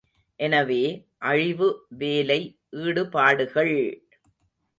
எனவே, 0.39 0.79
அழிவு 1.21 1.67
வேலை 1.91 2.39
ஈடுபாடுகள்! 2.77 3.75